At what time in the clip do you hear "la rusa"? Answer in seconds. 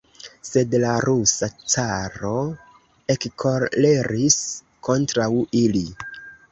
0.83-1.49